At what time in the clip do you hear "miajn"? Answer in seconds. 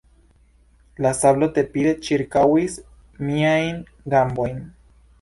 3.29-3.81